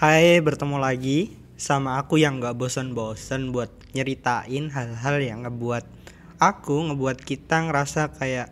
[0.00, 5.84] Hai, bertemu lagi sama aku yang gak bosan-bosan buat nyeritain hal-hal yang ngebuat
[6.40, 8.48] aku, ngebuat kita ngerasa kayak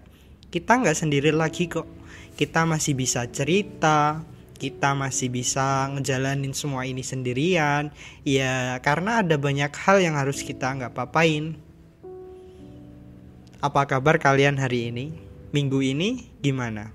[0.52, 1.88] kita nggak sendiri lagi kok.
[2.36, 4.28] Kita masih bisa cerita,
[4.60, 7.96] kita masih bisa ngejalanin semua ini sendirian.
[8.28, 11.56] Ya, karena ada banyak hal yang harus kita nggak papain.
[13.64, 15.16] Apa kabar kalian hari ini?
[15.56, 16.92] Minggu ini gimana?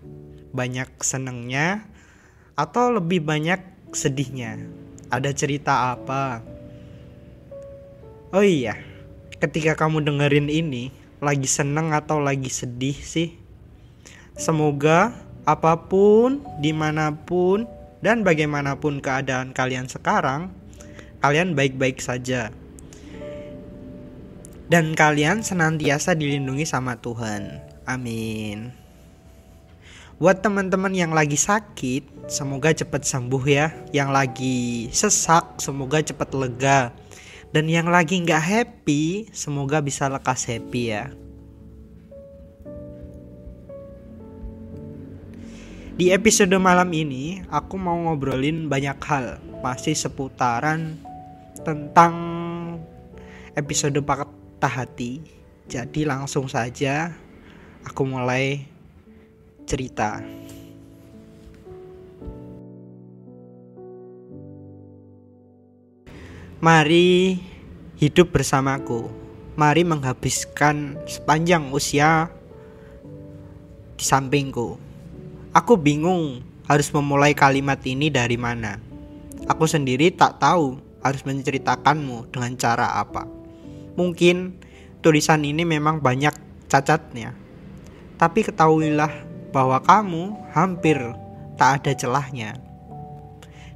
[0.53, 1.89] Banyak senengnya
[2.53, 4.59] atau lebih banyak sedihnya?
[5.13, 6.41] Ada cerita apa?
[8.33, 8.81] Oh iya,
[9.37, 10.89] ketika kamu dengerin ini,
[11.21, 13.37] lagi seneng atau lagi sedih sih?
[14.33, 15.13] Semoga
[15.45, 17.69] apa pun, di mana pun,
[18.01, 20.49] dan bagaimanapun keadaan kalian sekarang,
[21.21, 22.51] kalian baik-baik saja.
[24.67, 27.61] Dan kalian senantiasa dilindungi sama Tuhan.
[27.85, 28.82] Amin.
[30.21, 33.73] Buat teman-teman yang lagi sakit, semoga cepat sembuh ya.
[33.89, 34.57] Yang lagi
[34.93, 36.93] sesak, semoga cepat lega.
[37.49, 41.09] Dan yang lagi nggak happy, semoga bisa lekas happy ya.
[45.93, 50.97] Di episode malam ini, aku mau ngobrolin banyak hal, masih seputaran
[51.65, 52.13] tentang
[53.57, 55.21] episode patah hati.
[55.69, 57.13] Jadi langsung saja
[57.85, 58.72] aku mulai
[59.63, 60.23] cerita.
[66.63, 67.43] Mari
[67.99, 69.11] hidup bersamaku.
[69.59, 72.31] Mari menghabiskan sepanjang usia
[73.99, 74.79] di sampingku.
[75.51, 78.79] Aku bingung harus memulai kalimat ini dari mana.
[79.45, 83.27] Aku sendiri tak tahu harus menceritakanmu dengan cara apa.
[83.99, 84.55] Mungkin
[85.03, 86.33] tulisan ini memang banyak
[86.71, 87.35] cacatnya.
[88.15, 90.97] Tapi ketahuilah bahwa kamu hampir
[91.55, 92.57] tak ada celahnya.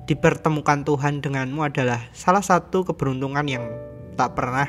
[0.09, 3.66] Dipertemukan Tuhan denganmu adalah salah satu keberuntungan yang
[4.17, 4.66] tak pernah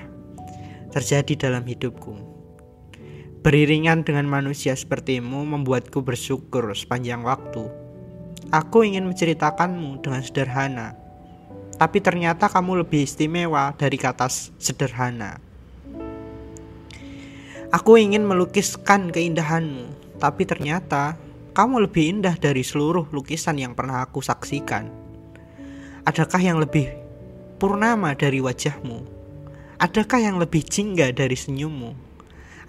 [0.92, 2.28] terjadi dalam hidupku.
[3.41, 7.64] Beriringan dengan manusia sepertimu membuatku bersyukur sepanjang waktu.
[8.52, 10.98] Aku ingin menceritakanmu dengan sederhana,
[11.78, 14.26] tapi ternyata kamu lebih istimewa dari kata
[14.58, 15.38] sederhana.
[17.70, 21.14] Aku ingin melukiskan keindahanmu, tapi ternyata
[21.54, 24.90] kamu lebih indah dari seluruh lukisan yang pernah aku saksikan.
[26.06, 26.86] Adakah yang lebih
[27.58, 29.02] purnama dari wajahmu?
[29.78, 31.94] Adakah yang lebih jingga dari senyummu?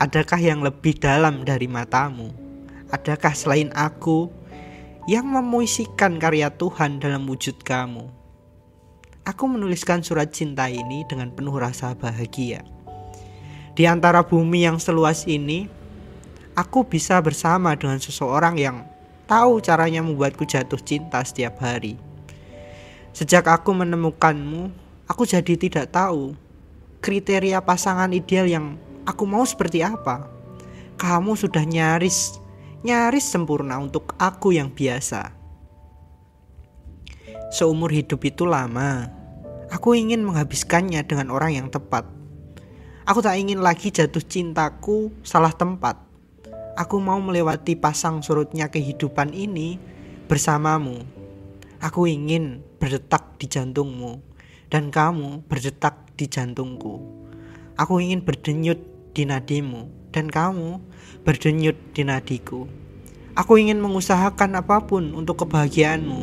[0.01, 2.29] Adakah yang lebih dalam dari matamu?
[2.89, 4.29] Adakah selain aku
[5.05, 8.09] yang memuisikan karya Tuhan dalam wujud kamu?
[9.29, 12.66] Aku menuliskan surat cinta ini dengan penuh rasa bahagia.
[13.77, 15.69] Di antara bumi yang seluas ini,
[16.59, 18.84] aku bisa bersama dengan seseorang yang
[19.31, 21.96] tahu caranya membuatku jatuh cinta setiap hari.
[23.16, 24.68] Sejak aku menemukanmu,
[25.08, 26.36] aku jadi tidak tahu
[27.00, 28.75] kriteria pasangan ideal yang
[29.08, 30.28] aku mau seperti apa.
[31.00, 32.44] Kamu sudah nyaris,
[32.84, 35.31] nyaris sempurna untuk aku yang biasa.
[37.56, 39.08] Seumur hidup itu lama,
[39.72, 42.03] aku ingin menghabiskannya dengan orang yang tepat.
[43.08, 46.09] Aku tak ingin lagi jatuh cintaku salah tempat.
[46.78, 49.81] Aku mau melewati pasang surutnya kehidupan ini
[50.30, 51.02] bersamamu.
[51.81, 54.22] Aku ingin berdetak di jantungmu
[54.69, 57.02] dan kamu berdetak di jantungku.
[57.79, 58.78] Aku ingin berdenyut
[59.16, 60.84] di nadimu dan kamu
[61.24, 62.69] berdenyut di nadiku.
[63.34, 66.22] Aku ingin mengusahakan apa pun untuk kebahagiaanmu.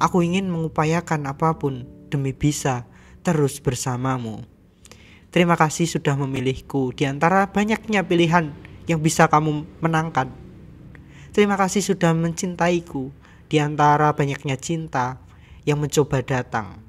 [0.00, 2.88] Aku ingin mengupayakan apa pun demi bisa
[3.20, 4.48] terus bersamamu.
[5.28, 8.56] Terima kasih sudah memilihku di antara banyaknya pilihan
[8.88, 10.32] yang bisa kamu menangkan.
[11.30, 13.12] Terima kasih sudah mencintaiku
[13.46, 15.20] di antara banyaknya cinta
[15.68, 16.80] yang mencoba datang.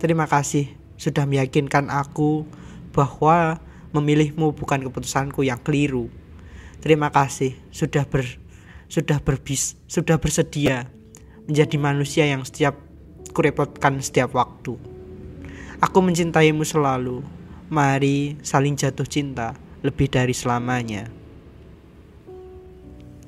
[0.00, 2.48] Terima kasih sudah meyakinkan aku
[2.90, 3.60] bahwa
[3.92, 6.08] memilihmu bukan keputusanku yang keliru.
[6.82, 8.26] Terima kasih sudah ber
[8.90, 10.90] sudah berbis sudah bersedia
[11.46, 12.76] menjadi manusia yang setiap
[13.32, 14.76] kurepotkan setiap waktu.
[15.78, 17.22] Aku mencintaimu selalu.
[17.72, 21.21] Mari saling jatuh cinta lebih dari selamanya.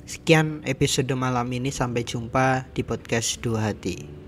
[0.04, 4.23] Sekian episode malam ini sampai jumpa di podcast Dua Hati.